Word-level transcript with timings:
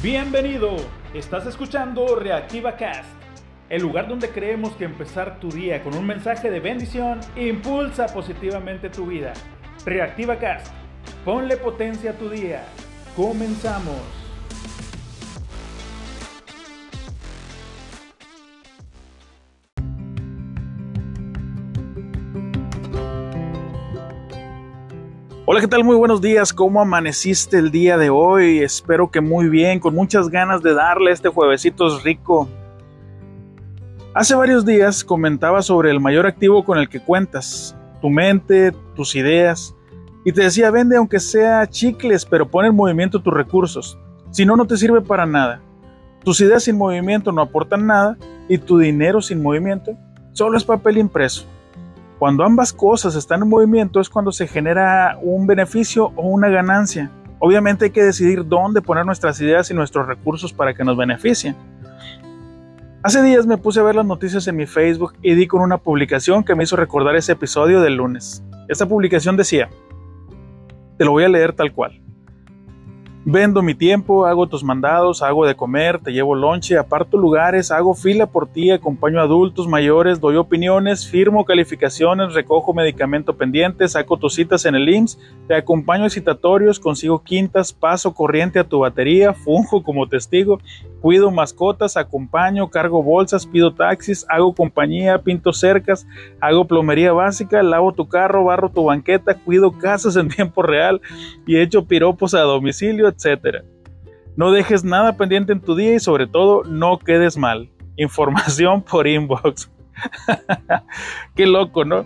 Bienvenido, 0.00 0.76
estás 1.12 1.44
escuchando 1.46 2.14
Reactiva 2.14 2.76
Cast, 2.76 3.10
el 3.68 3.82
lugar 3.82 4.06
donde 4.06 4.30
creemos 4.30 4.76
que 4.76 4.84
empezar 4.84 5.40
tu 5.40 5.50
día 5.50 5.82
con 5.82 5.92
un 5.96 6.06
mensaje 6.06 6.52
de 6.52 6.60
bendición 6.60 7.18
impulsa 7.34 8.06
positivamente 8.06 8.90
tu 8.90 9.06
vida. 9.06 9.32
Reactiva 9.84 10.38
Cast, 10.38 10.72
ponle 11.24 11.56
potencia 11.56 12.12
a 12.12 12.14
tu 12.14 12.30
día. 12.30 12.62
Comenzamos. 13.16 14.17
Hola, 25.50 25.62
¿qué 25.62 25.66
tal? 25.66 25.82
Muy 25.82 25.96
buenos 25.96 26.20
días. 26.20 26.52
¿Cómo 26.52 26.78
amaneciste 26.78 27.56
el 27.56 27.70
día 27.70 27.96
de 27.96 28.10
hoy? 28.10 28.58
Espero 28.58 29.10
que 29.10 29.22
muy 29.22 29.48
bien, 29.48 29.80
con 29.80 29.94
muchas 29.94 30.28
ganas 30.28 30.62
de 30.62 30.74
darle 30.74 31.10
este 31.10 31.30
juevesito 31.30 32.00
rico. 32.00 32.50
Hace 34.12 34.34
varios 34.34 34.66
días 34.66 35.02
comentaba 35.02 35.62
sobre 35.62 35.90
el 35.90 36.00
mayor 36.00 36.26
activo 36.26 36.66
con 36.66 36.76
el 36.76 36.90
que 36.90 37.00
cuentas, 37.00 37.74
tu 38.02 38.10
mente, 38.10 38.74
tus 38.94 39.16
ideas, 39.16 39.74
y 40.22 40.32
te 40.32 40.42
decía, 40.42 40.70
vende 40.70 40.98
aunque 40.98 41.18
sea 41.18 41.66
chicles, 41.66 42.26
pero 42.26 42.46
pon 42.46 42.66
en 42.66 42.76
movimiento 42.76 43.22
tus 43.22 43.32
recursos. 43.32 43.98
Si 44.30 44.44
no, 44.44 44.54
no 44.54 44.66
te 44.66 44.76
sirve 44.76 45.00
para 45.00 45.24
nada. 45.24 45.62
Tus 46.24 46.42
ideas 46.42 46.64
sin 46.64 46.76
movimiento 46.76 47.32
no 47.32 47.40
aportan 47.40 47.86
nada 47.86 48.18
y 48.50 48.58
tu 48.58 48.76
dinero 48.76 49.22
sin 49.22 49.42
movimiento 49.42 49.96
solo 50.34 50.58
es 50.58 50.64
papel 50.64 50.98
impreso. 50.98 51.46
Cuando 52.18 52.42
ambas 52.42 52.72
cosas 52.72 53.14
están 53.14 53.42
en 53.42 53.48
movimiento 53.48 54.00
es 54.00 54.08
cuando 54.08 54.32
se 54.32 54.48
genera 54.48 55.18
un 55.22 55.46
beneficio 55.46 56.12
o 56.16 56.22
una 56.22 56.48
ganancia. 56.48 57.12
Obviamente 57.38 57.84
hay 57.84 57.90
que 57.92 58.02
decidir 58.02 58.44
dónde 58.44 58.82
poner 58.82 59.06
nuestras 59.06 59.40
ideas 59.40 59.70
y 59.70 59.74
nuestros 59.74 60.06
recursos 60.08 60.52
para 60.52 60.74
que 60.74 60.82
nos 60.82 60.96
beneficien. 60.96 61.54
Hace 63.04 63.22
días 63.22 63.46
me 63.46 63.56
puse 63.56 63.78
a 63.78 63.84
ver 63.84 63.94
las 63.94 64.04
noticias 64.04 64.48
en 64.48 64.56
mi 64.56 64.66
Facebook 64.66 65.12
y 65.22 65.36
di 65.36 65.46
con 65.46 65.62
una 65.62 65.78
publicación 65.78 66.42
que 66.42 66.56
me 66.56 66.64
hizo 66.64 66.74
recordar 66.74 67.14
ese 67.14 67.32
episodio 67.32 67.80
del 67.80 67.94
lunes. 67.94 68.42
Esta 68.66 68.86
publicación 68.86 69.36
decía, 69.36 69.68
te 70.98 71.04
lo 71.04 71.12
voy 71.12 71.22
a 71.22 71.28
leer 71.28 71.52
tal 71.52 71.72
cual. 71.72 72.02
Vendo 73.24 73.62
mi 73.62 73.74
tiempo, 73.74 74.26
hago 74.26 74.46
tus 74.46 74.62
mandados, 74.62 75.22
hago 75.22 75.44
de 75.44 75.56
comer, 75.56 75.98
te 75.98 76.12
llevo 76.12 76.34
lonche, 76.34 76.78
aparto 76.78 77.18
lugares, 77.18 77.70
hago 77.70 77.94
fila 77.94 78.26
por 78.26 78.46
ti, 78.46 78.70
acompaño 78.70 79.20
adultos 79.20 79.66
mayores, 79.66 80.20
doy 80.20 80.36
opiniones, 80.36 81.06
firmo 81.06 81.44
calificaciones, 81.44 82.32
recojo 82.32 82.72
medicamento 82.72 83.36
pendiente, 83.36 83.88
saco 83.88 84.16
tus 84.16 84.34
citas 84.34 84.64
en 84.66 84.76
el 84.76 84.88
IMSS, 84.88 85.18
te 85.48 85.56
acompaño 85.56 86.04
a 86.04 86.10
citatorios, 86.10 86.78
consigo 86.78 87.22
quintas, 87.22 87.72
paso 87.72 88.14
corriente 88.14 88.60
a 88.60 88.64
tu 88.64 88.78
batería, 88.78 89.34
funjo 89.34 89.82
como 89.82 90.08
testigo, 90.08 90.60
cuido 91.00 91.30
mascotas, 91.30 91.96
acompaño, 91.96 92.70
cargo 92.70 93.02
bolsas, 93.02 93.46
pido 93.46 93.72
taxis, 93.72 94.26
hago 94.28 94.54
compañía, 94.54 95.18
pinto 95.22 95.52
cercas, 95.52 96.06
hago 96.40 96.66
plomería 96.66 97.12
básica, 97.12 97.62
lavo 97.62 97.92
tu 97.92 98.08
carro, 98.08 98.44
barro 98.44 98.70
tu 98.70 98.84
banqueta, 98.84 99.34
cuido 99.34 99.72
casas 99.72 100.16
en 100.16 100.28
tiempo 100.36 100.62
real 100.62 101.00
y 101.46 101.58
echo 101.58 101.84
piropos 101.86 102.34
a 102.34 102.40
domicilio, 102.40 103.08
etcétera. 103.08 103.62
No 104.36 104.52
dejes 104.52 104.84
nada 104.84 105.16
pendiente 105.16 105.52
en 105.52 105.60
tu 105.60 105.74
día 105.74 105.94
y 105.94 106.00
sobre 106.00 106.26
todo 106.26 106.62
no 106.64 106.98
quedes 106.98 107.36
mal. 107.36 107.70
Información 107.96 108.82
por 108.82 109.06
inbox. 109.08 109.70
Qué 111.34 111.46
loco, 111.46 111.84
¿no? 111.84 112.04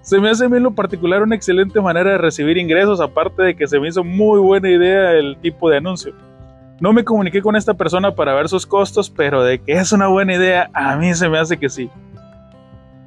Se 0.00 0.20
me 0.20 0.28
hace 0.28 0.44
a 0.44 0.48
mí 0.48 0.56
en 0.56 0.64
lo 0.64 0.74
particular 0.74 1.22
una 1.22 1.36
excelente 1.36 1.80
manera 1.80 2.10
de 2.10 2.18
recibir 2.18 2.58
ingresos, 2.58 3.00
aparte 3.00 3.42
de 3.42 3.56
que 3.56 3.66
se 3.66 3.78
me 3.80 3.88
hizo 3.88 4.04
muy 4.04 4.38
buena 4.40 4.68
idea 4.68 5.12
el 5.12 5.38
tipo 5.40 5.70
de 5.70 5.78
anuncio. 5.78 6.14
No 6.80 6.92
me 6.92 7.04
comuniqué 7.04 7.40
con 7.40 7.54
esta 7.56 7.74
persona 7.74 8.14
para 8.14 8.34
ver 8.34 8.48
sus 8.48 8.66
costos, 8.66 9.08
pero 9.08 9.44
de 9.44 9.60
que 9.60 9.74
es 9.74 9.92
una 9.92 10.08
buena 10.08 10.34
idea, 10.34 10.70
a 10.74 10.96
mí 10.96 11.14
se 11.14 11.28
me 11.28 11.38
hace 11.38 11.56
que 11.56 11.68
sí. 11.68 11.88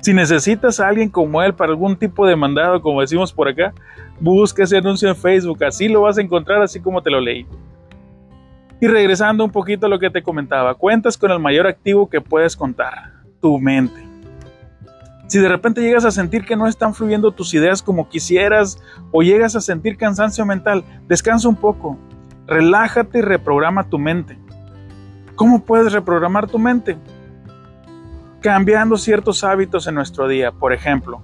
Si 0.00 0.12
necesitas 0.12 0.80
a 0.80 0.88
alguien 0.88 1.08
como 1.08 1.42
él 1.42 1.54
para 1.54 1.70
algún 1.70 1.96
tipo 1.96 2.26
de 2.26 2.36
mandado, 2.36 2.82
como 2.82 3.00
decimos 3.00 3.32
por 3.32 3.48
acá, 3.48 3.72
busca 4.20 4.64
ese 4.64 4.76
anuncio 4.76 5.08
en 5.08 5.16
Facebook, 5.16 5.64
así 5.64 5.88
lo 5.88 6.02
vas 6.02 6.18
a 6.18 6.20
encontrar 6.20 6.62
así 6.62 6.78
como 6.78 7.00
te 7.00 7.10
lo 7.10 7.20
leí. 7.20 7.46
Y 8.82 8.86
regresando 8.86 9.44
un 9.44 9.50
poquito 9.50 9.86
a 9.86 9.88
lo 9.88 9.98
que 9.98 10.10
te 10.10 10.22
comentaba, 10.22 10.74
cuentas 10.74 11.16
con 11.16 11.30
el 11.30 11.38
mayor 11.38 11.66
activo 11.66 12.10
que 12.10 12.20
puedes 12.20 12.54
contar, 12.54 13.12
tu 13.40 13.58
mente. 13.58 14.06
Si 15.26 15.38
de 15.38 15.48
repente 15.48 15.80
llegas 15.80 16.04
a 16.04 16.10
sentir 16.10 16.44
que 16.44 16.54
no 16.54 16.66
están 16.66 16.92
fluyendo 16.92 17.32
tus 17.32 17.54
ideas 17.54 17.82
como 17.82 18.10
quisieras 18.10 18.76
o 19.10 19.22
llegas 19.22 19.56
a 19.56 19.62
sentir 19.62 19.96
cansancio 19.96 20.44
mental, 20.44 20.84
descansa 21.08 21.48
un 21.48 21.56
poco, 21.56 21.98
relájate 22.46 23.18
y 23.18 23.22
reprograma 23.22 23.88
tu 23.88 23.98
mente. 23.98 24.38
¿Cómo 25.34 25.64
puedes 25.64 25.92
reprogramar 25.92 26.48
tu 26.48 26.58
mente? 26.58 26.96
Cambiando 28.40 28.96
ciertos 28.96 29.42
hábitos 29.44 29.86
en 29.86 29.94
nuestro 29.94 30.28
día, 30.28 30.52
por 30.52 30.72
ejemplo, 30.72 31.22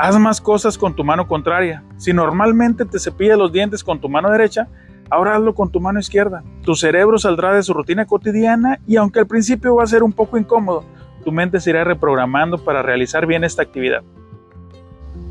Haz 0.00 0.16
más 0.16 0.40
cosas 0.40 0.78
con 0.78 0.94
tu 0.94 1.02
mano 1.02 1.26
contraria. 1.26 1.82
Si 1.96 2.12
normalmente 2.12 2.84
te 2.84 3.00
cepillas 3.00 3.36
los 3.36 3.50
dientes 3.50 3.82
con 3.82 4.00
tu 4.00 4.08
mano 4.08 4.30
derecha, 4.30 4.68
ahora 5.10 5.34
hazlo 5.34 5.56
con 5.56 5.72
tu 5.72 5.80
mano 5.80 5.98
izquierda. 5.98 6.44
Tu 6.62 6.76
cerebro 6.76 7.18
saldrá 7.18 7.52
de 7.52 7.64
su 7.64 7.74
rutina 7.74 8.06
cotidiana 8.06 8.78
y 8.86 8.94
aunque 8.94 9.18
al 9.18 9.26
principio 9.26 9.74
va 9.74 9.82
a 9.82 9.88
ser 9.88 10.04
un 10.04 10.12
poco 10.12 10.38
incómodo, 10.38 10.84
tu 11.24 11.32
mente 11.32 11.58
se 11.58 11.70
irá 11.70 11.82
reprogramando 11.82 12.58
para 12.58 12.80
realizar 12.80 13.26
bien 13.26 13.42
esta 13.42 13.62
actividad. 13.62 14.04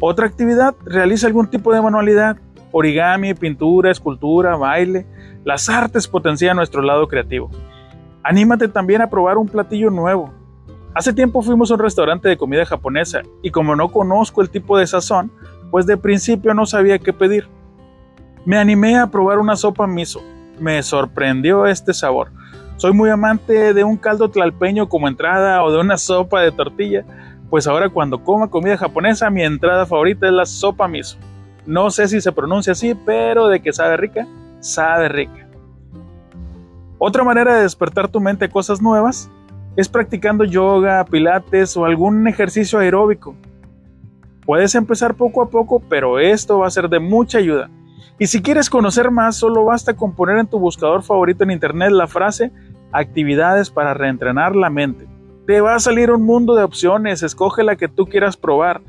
Otra 0.02 0.26
actividad, 0.26 0.76
realiza 0.84 1.28
algún 1.28 1.48
tipo 1.48 1.74
de 1.74 1.82
manualidad, 1.82 2.36
origami, 2.78 3.34
pintura, 3.34 3.90
escultura, 3.90 4.56
baile. 4.56 5.08
Las 5.44 5.68
artes 5.68 6.08
potencian 6.08 6.58
nuestro 6.58 6.84
lado 6.84 7.08
creativo. 7.08 7.50
Anímate 8.24 8.68
también 8.68 9.02
a 9.02 9.10
probar 9.10 9.38
un 9.38 9.48
platillo 9.48 9.90
nuevo. 9.90 10.32
Hace 10.94 11.12
tiempo 11.12 11.42
fuimos 11.42 11.72
a 11.72 11.74
un 11.74 11.80
restaurante 11.80 12.30
de 12.30 12.38
comida 12.38 12.66
japonesa 12.66 13.24
y 13.42 13.50
como 13.50 13.76
no 13.76 13.90
conozco 13.90 14.42
el 14.42 14.52
tipo 14.52 14.78
de 14.78 14.86
sazón, 14.86 15.32
pues 15.72 15.88
de 15.88 15.98
principio 15.98 16.54
no 16.54 16.68
sabía 16.68 17.00
qué 17.00 17.14
pedir. 17.14 17.48
Me 18.46 18.58
animé 18.58 18.96
a 18.96 19.08
probar 19.08 19.40
una 19.40 19.56
sopa 19.56 19.88
miso. 19.88 20.22
Me 20.60 20.82
sorprendió 20.84 21.66
este 21.66 21.94
sabor. 21.94 22.32
Soy 22.78 22.94
muy 22.94 23.10
amante 23.10 23.74
de 23.74 23.84
un 23.84 23.98
caldo 23.98 24.30
tlalpeño 24.30 24.88
como 24.88 25.08
entrada 25.08 25.64
o 25.64 25.72
de 25.72 25.80
una 25.80 25.98
sopa 25.98 26.42
de 26.42 26.52
tortilla, 26.52 27.06
pues 27.50 27.66
ahora 27.66 27.90
cuando 27.90 28.24
coma 28.24 28.52
comida 28.52 28.78
japonesa 28.78 29.32
mi 29.32 29.42
entrada 29.42 29.88
favorita 29.88 30.28
es 30.28 30.34
la 30.34 30.46
sopa 30.46 30.88
miso. 30.88 31.18
No 31.68 31.92
sé 31.92 32.08
si 32.08 32.22
se 32.22 32.32
pronuncia 32.32 32.72
así, 32.72 32.96
pero 32.96 33.50
de 33.50 33.60
que 33.60 33.74
sabe 33.74 33.98
rica, 33.98 34.26
sabe 34.62 35.10
rica. 35.10 35.50
Otra 36.98 37.26
manera 37.26 37.56
de 37.56 37.64
despertar 37.64 38.08
tu 38.08 38.22
mente 38.22 38.46
a 38.46 38.50
cosas 38.50 38.82
nuevas 38.82 39.30
es 39.76 39.90
practicando 39.90 40.46
yoga, 40.46 41.04
pilates 41.06 41.76
o 41.76 41.84
algún 41.84 42.26
ejercicio 42.28 42.80
aeróbico. 42.80 43.36
Puedes 44.46 44.76
empezar 44.76 45.16
poco 45.16 45.42
a 45.42 45.50
poco, 45.50 45.82
pero 45.90 46.20
esto 46.20 46.60
va 46.60 46.68
a 46.68 46.72
ser 46.72 46.88
de 46.88 47.00
mucha 47.00 47.38
ayuda. 47.38 47.70
Y 48.18 48.28
si 48.28 48.42
quieres 48.42 48.70
conocer 48.70 49.12
más, 49.12 49.36
solo 49.36 49.66
basta 49.66 49.94
con 49.94 50.16
poner 50.16 50.38
en 50.38 50.48
tu 50.48 50.58
buscador 50.60 51.04
favorito 51.04 51.44
en 51.44 51.52
internet 51.52 51.92
la 51.92 52.08
frase 52.08 52.52
actividades 52.94 53.70
para 53.70 53.94
reentrenar 53.94 54.56
la 54.56 54.70
mente. 54.70 55.06
Te 55.46 55.60
va 55.60 55.76
a 55.76 55.80
salir 55.80 56.12
un 56.12 56.24
mundo 56.24 56.56
de 56.56 56.64
opciones, 56.64 57.24
escoge 57.24 57.64
la 57.64 57.76
que 57.76 57.90
tú 57.90 58.06
quieras 58.06 58.38
probar, 58.38 58.82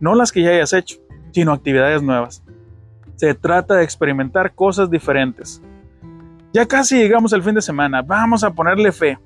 no 0.00 0.16
las 0.16 0.32
que 0.32 0.42
ya 0.42 0.50
hayas 0.50 0.72
hecho, 0.72 0.98
sino 1.34 1.52
actividades 1.52 2.00
nuevas. 2.00 2.44
Se 3.16 3.34
trata 3.34 3.74
de 3.74 3.84
experimentar 3.84 4.54
cosas 4.54 4.88
diferentes. 4.88 5.60
Ya 6.52 6.66
casi 6.66 6.96
llegamos 6.96 7.32
al 7.32 7.42
fin 7.42 7.56
de 7.56 7.62
semana, 7.62 8.02
vamos 8.02 8.44
a 8.44 8.52
ponerle 8.52 8.92
fe 8.92 9.18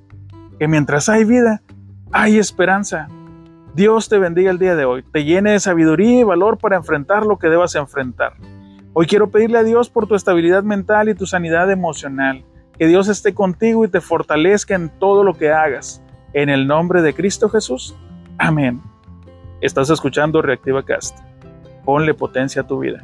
que 0.59 0.67
mientras 0.67 1.11
hay 1.11 1.25
vida, 1.25 1.61
hay 2.11 2.39
esperanza. 2.39 3.09
Dios 3.75 4.09
te 4.09 4.19
bendiga 4.19 4.51
el 4.51 4.59
día 4.59 4.75
de 4.75 4.87
hoy, 4.87 5.05
te 5.13 5.25
llene 5.25 5.53
de 5.53 5.61
sabiduría 5.61 6.21
y 6.21 6.25
valor 6.25 6.57
para 6.57 6.77
enfrentar 6.77 7.27
lo 7.27 7.39
que 7.39 7.49
debas 7.49 7.75
enfrentar. 7.75 8.33
Hoy 8.95 9.07
quiero 9.07 9.31
pedirle 9.31 9.59
a 9.59 9.63
Dios 9.63 9.91
por 9.91 10.07
tu 10.07 10.15
estabilidad 10.15 10.63
mental 10.63 11.11
y 11.11 11.15
tu 11.15 11.27
sanidad 11.27 11.71
emocional. 11.71 12.43
Que 12.79 12.87
Dios 12.87 13.09
esté 13.09 13.35
contigo 13.35 13.85
y 13.85 13.89
te 13.89 14.01
fortalezca 14.01 14.75
en 14.75 14.89
todo 14.89 15.25
lo 15.25 15.35
que 15.35 15.53
hagas. 15.53 16.03
En 16.33 16.49
el 16.49 16.67
nombre 16.67 17.03
de 17.03 17.13
Cristo 17.13 17.49
Jesús. 17.51 17.95
Amén. 18.39 18.81
Estás 19.61 19.91
escuchando 19.91 20.41
Reactiva 20.41 20.85
Cast. 20.85 21.19
Ponle 21.89 22.13
potencia 22.13 22.61
a 22.61 22.67
tu 22.67 22.81
vida. 22.81 23.03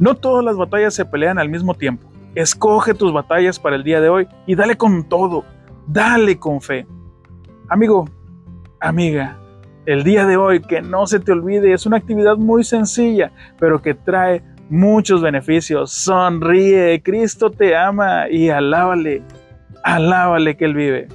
No 0.00 0.16
todas 0.16 0.44
las 0.44 0.56
batallas 0.56 0.94
se 0.94 1.04
pelean 1.04 1.38
al 1.38 1.48
mismo 1.48 1.74
tiempo. 1.74 2.10
Escoge 2.34 2.92
tus 2.92 3.12
batallas 3.12 3.60
para 3.60 3.76
el 3.76 3.84
día 3.84 4.00
de 4.00 4.08
hoy 4.08 4.26
y 4.48 4.56
dale 4.56 4.76
con 4.76 5.08
todo. 5.08 5.44
Dale 5.86 6.40
con 6.40 6.60
fe. 6.60 6.88
Amigo, 7.68 8.04
amiga, 8.80 9.38
el 9.84 10.02
día 10.02 10.26
de 10.26 10.36
hoy, 10.36 10.60
que 10.60 10.82
no 10.82 11.06
se 11.06 11.20
te 11.20 11.30
olvide, 11.30 11.72
es 11.72 11.86
una 11.86 11.98
actividad 11.98 12.36
muy 12.36 12.64
sencilla, 12.64 13.30
pero 13.60 13.80
que 13.80 13.94
trae 13.94 14.42
muchos 14.68 15.22
beneficios. 15.22 15.92
Sonríe, 15.92 17.00
Cristo 17.00 17.52
te 17.52 17.76
ama 17.76 18.28
y 18.28 18.48
alábale, 18.48 19.22
alábale 19.84 20.56
que 20.56 20.64
Él 20.64 20.74
vive. 20.74 21.08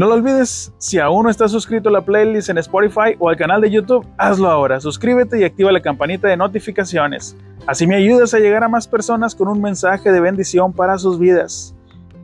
No 0.00 0.06
lo 0.06 0.14
olvides, 0.14 0.72
si 0.78 0.98
aún 0.98 1.24
no 1.24 1.30
estás 1.30 1.50
suscrito 1.50 1.90
a 1.90 1.92
la 1.92 2.00
playlist 2.00 2.48
en 2.48 2.56
Spotify 2.56 3.16
o 3.18 3.28
al 3.28 3.36
canal 3.36 3.60
de 3.60 3.70
YouTube, 3.70 4.06
hazlo 4.16 4.48
ahora. 4.48 4.80
Suscríbete 4.80 5.38
y 5.38 5.44
activa 5.44 5.70
la 5.70 5.82
campanita 5.82 6.26
de 6.26 6.38
notificaciones. 6.38 7.36
Así 7.66 7.86
me 7.86 7.96
ayudas 7.96 8.32
a 8.32 8.38
llegar 8.38 8.64
a 8.64 8.68
más 8.70 8.88
personas 8.88 9.34
con 9.34 9.48
un 9.48 9.60
mensaje 9.60 10.10
de 10.10 10.18
bendición 10.22 10.72
para 10.72 10.96
sus 10.96 11.18
vidas. 11.18 11.74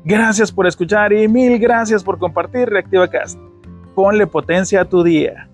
Gracias 0.06 0.50
por 0.50 0.66
escuchar 0.66 1.12
y 1.12 1.28
mil 1.28 1.58
gracias 1.58 2.02
por 2.02 2.18
compartir 2.18 2.66
Reactiva 2.70 3.08
Cast. 3.08 3.38
Ponle 3.94 4.26
potencia 4.26 4.80
a 4.80 4.86
tu 4.86 5.02
día. 5.02 5.50